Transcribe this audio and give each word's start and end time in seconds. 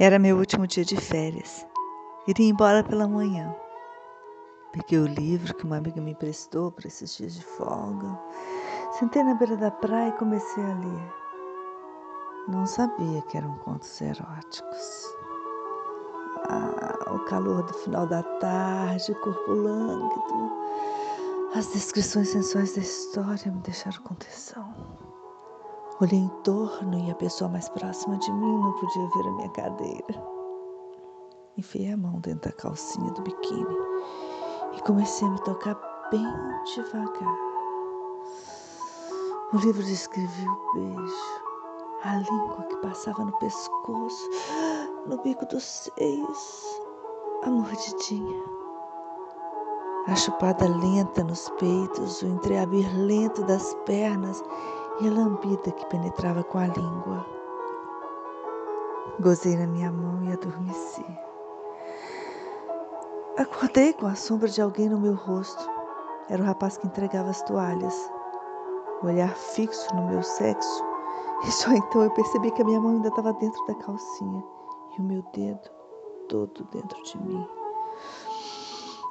Era 0.00 0.18
meu 0.18 0.38
último 0.38 0.66
dia 0.66 0.84
de 0.84 0.96
férias. 0.96 1.64
Iria 2.26 2.50
embora 2.50 2.82
pela 2.82 3.06
manhã. 3.06 3.54
Peguei 4.72 4.98
o 4.98 5.06
livro 5.06 5.54
que 5.54 5.64
uma 5.64 5.76
amiga 5.76 6.00
me 6.00 6.10
emprestou 6.10 6.72
para 6.72 6.88
esses 6.88 7.16
dias 7.16 7.36
de 7.36 7.44
folga. 7.44 8.18
Sentei 8.98 9.22
na 9.22 9.34
beira 9.34 9.56
da 9.56 9.70
praia 9.70 10.08
e 10.08 10.18
comecei 10.18 10.64
a 10.64 10.74
ler. 10.74 11.14
Não 12.48 12.66
sabia 12.66 13.22
que 13.22 13.36
eram 13.36 13.56
contos 13.58 14.00
eróticos. 14.00 15.14
Ah, 16.48 17.12
o 17.14 17.20
calor 17.26 17.62
do 17.62 17.74
final 17.74 18.04
da 18.04 18.24
tarde, 18.40 19.12
o 19.12 19.20
corpo 19.20 19.52
lânguido. 19.52 20.52
As 21.54 21.72
descrições 21.72 22.30
sensuais 22.30 22.74
da 22.74 22.82
história 22.82 23.52
me 23.52 23.60
deixaram 23.60 24.02
com 24.02 24.14
tesão. 24.16 24.74
Olhei 26.00 26.18
em 26.18 26.28
torno 26.42 26.98
e 26.98 27.08
a 27.08 27.14
pessoa 27.14 27.48
mais 27.48 27.68
próxima 27.68 28.16
de 28.16 28.32
mim 28.32 28.58
não 28.58 28.72
podia 28.72 29.08
ver 29.14 29.28
a 29.28 29.32
minha 29.32 29.48
cadeira. 29.50 30.26
Enfiei 31.56 31.92
a 31.92 31.96
mão 31.96 32.18
dentro 32.18 32.50
da 32.50 32.56
calcinha 32.56 33.12
do 33.12 33.22
biquíni 33.22 33.76
e 34.76 34.82
comecei 34.82 35.28
a 35.28 35.30
me 35.30 35.40
tocar 35.42 35.78
bem 36.10 36.26
devagar. 36.74 37.38
O 39.52 39.56
livro 39.58 39.84
descrevia 39.84 40.50
o 40.50 40.74
beijo, 40.74 41.42
a 42.02 42.16
língua 42.16 42.64
que 42.68 42.76
passava 42.78 43.24
no 43.24 43.38
pescoço, 43.38 44.30
no 45.06 45.22
bico 45.22 45.46
dos 45.46 45.62
seios, 45.62 46.80
a 47.44 47.50
mordidinha. 47.50 48.42
A 50.08 50.16
chupada 50.16 50.66
lenta 50.66 51.22
nos 51.22 51.48
peitos, 51.50 52.20
o 52.20 52.26
entreabrir 52.26 52.92
lento 52.96 53.44
das 53.44 53.74
pernas 53.86 54.42
e 55.00 55.08
a 55.08 55.10
lambida 55.10 55.72
que 55.72 55.86
penetrava 55.86 56.44
com 56.44 56.58
a 56.58 56.66
língua. 56.66 57.26
Gozei 59.20 59.56
na 59.56 59.66
minha 59.66 59.90
mão 59.90 60.24
e 60.24 60.32
adormeci. 60.32 61.04
Acordei 63.36 63.92
com 63.92 64.06
a 64.06 64.14
sombra 64.14 64.48
de 64.48 64.62
alguém 64.62 64.88
no 64.88 65.00
meu 65.00 65.14
rosto. 65.14 65.68
Era 66.28 66.42
o 66.42 66.46
rapaz 66.46 66.76
que 66.76 66.86
entregava 66.86 67.30
as 67.30 67.42
toalhas. 67.42 68.10
O 69.02 69.06
olhar 69.06 69.34
fixo 69.34 69.94
no 69.94 70.06
meu 70.08 70.22
sexo. 70.22 70.84
E 71.46 71.50
só 71.50 71.72
então 71.72 72.02
eu 72.02 72.10
percebi 72.10 72.50
que 72.52 72.62
a 72.62 72.64
minha 72.64 72.80
mão 72.80 72.92
ainda 72.92 73.08
estava 73.08 73.32
dentro 73.34 73.64
da 73.66 73.74
calcinha 73.74 74.42
e 74.96 75.00
o 75.00 75.04
meu 75.04 75.22
dedo 75.34 75.68
todo 76.28 76.64
dentro 76.72 77.02
de 77.02 77.18
mim. 77.22 77.46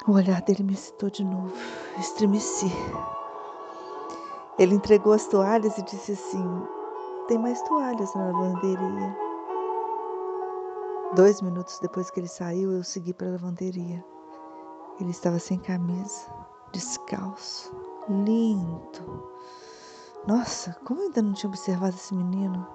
O 0.07 0.13
olhar 0.13 0.41
dele 0.41 0.63
me 0.63 0.73
excitou 0.73 1.09
de 1.09 1.23
novo. 1.23 1.53
Estremeci. 1.99 2.71
Ele 4.59 4.75
entregou 4.75 5.13
as 5.13 5.27
toalhas 5.27 5.77
e 5.79 5.81
disse 5.81 6.11
assim: 6.11 6.45
Tem 7.27 7.39
mais 7.39 7.59
toalhas 7.63 8.13
na 8.13 8.27
lavanderia. 8.27 9.17
Dois 11.15 11.41
minutos 11.41 11.79
depois 11.79 12.11
que 12.11 12.19
ele 12.19 12.27
saiu, 12.27 12.71
eu 12.71 12.83
segui 12.83 13.13
para 13.13 13.27
a 13.27 13.31
lavanderia. 13.31 14.05
Ele 14.99 15.09
estava 15.09 15.39
sem 15.39 15.57
camisa, 15.57 16.31
descalço, 16.71 17.75
lindo. 18.07 19.27
Nossa, 20.27 20.77
como 20.85 21.01
eu 21.01 21.05
ainda 21.07 21.21
não 21.23 21.33
tinha 21.33 21.49
observado 21.49 21.95
esse 21.95 22.13
menino? 22.13 22.67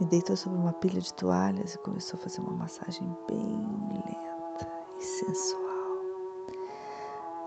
Me 0.00 0.06
deitou 0.06 0.34
sobre 0.34 0.58
uma 0.58 0.72
pilha 0.72 1.00
de 1.00 1.12
toalhas 1.12 1.74
e 1.74 1.78
começou 1.78 2.18
a 2.18 2.22
fazer 2.22 2.40
uma 2.40 2.54
massagem 2.54 3.06
bem 3.28 3.68
lenta 3.92 4.68
e 4.98 5.02
sensual. 5.02 5.62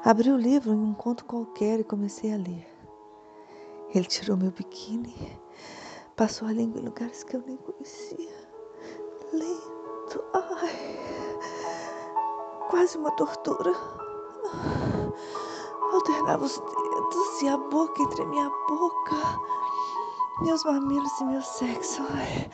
Abri 0.05 0.31
o 0.31 0.37
livro 0.37 0.71
em 0.71 0.79
um 0.79 0.93
conto 0.93 1.25
qualquer 1.25 1.79
e 1.79 1.83
comecei 1.83 2.31
a 2.31 2.37
ler. 2.37 2.77
Ele 3.93 4.05
tirou 4.05 4.38
meu 4.38 4.52
biquíni, 4.52 5.39
passou 6.16 6.47
a 6.47 6.52
língua 6.52 6.81
em 6.81 6.85
lugares 6.85 7.23
que 7.23 7.35
eu 7.35 7.43
nem 7.45 7.57
conhecia. 7.57 8.49
Lento, 9.33 10.23
ai, 10.33 10.99
quase 12.69 12.98
uma 12.98 13.11
tortura. 13.11 13.73
Alternava 15.93 16.43
os 16.45 16.58
dedos 16.58 17.42
e 17.42 17.48
a 17.48 17.58
boca 17.58 18.03
entre 18.03 18.21
a 18.23 18.25
minha 18.25 18.49
boca, 18.67 19.15
meus 20.42 20.64
mamilos 20.65 21.19
e 21.21 21.23
meu 21.25 21.42
sexo. 21.42 22.04
Ai. 22.11 22.49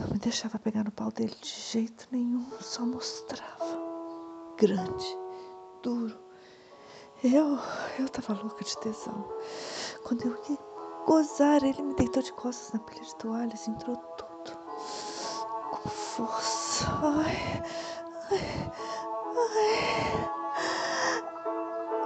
Não 0.00 0.08
me 0.08 0.18
deixava 0.18 0.58
pegar 0.58 0.84
no 0.84 0.90
pau 0.92 1.10
dele 1.12 1.34
de 1.40 1.48
jeito 1.48 2.08
nenhum, 2.10 2.46
só 2.60 2.84
mostrava. 2.84 3.78
Grande, 4.56 5.18
duro, 5.82 6.23
eu, 7.24 7.58
eu 7.98 8.08
tava 8.10 8.38
louca 8.40 8.62
de 8.62 8.76
tesão. 8.78 9.26
Quando 10.04 10.26
eu 10.26 10.36
ia 10.50 10.58
gozar, 11.06 11.62
ele 11.62 11.80
me 11.82 11.94
deitou 11.94 12.22
de 12.22 12.32
costas 12.34 12.72
na 12.72 12.80
pilha 12.80 13.02
de 13.02 13.14
toalhas, 13.16 13.66
entrou 13.66 13.96
tudo. 13.96 14.58
Com 15.70 15.88
força. 15.88 16.86
Ai, 17.02 17.62
ai, 18.30 18.72
ai. 19.36 19.70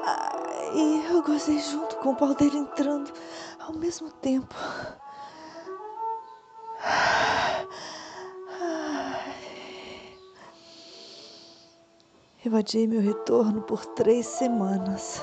ai. 0.05 0.77
E 0.77 1.07
eu 1.07 1.23
gozei 1.23 1.59
junto 1.59 1.97
com 1.97 2.11
o 2.11 2.17
pau 2.17 2.35
dele 2.35 2.59
entrando 2.59 3.13
ao 3.59 3.73
mesmo 3.75 4.11
tempo. 4.13 4.55
Adiei 12.57 12.87
meu 12.87 13.01
retorno 13.01 13.63
por 13.63 13.85
três 13.85 14.27
semanas. 14.27 15.23